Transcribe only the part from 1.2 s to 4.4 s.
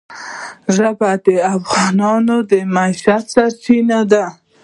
د افغانانو د معیشت سرچینه ده.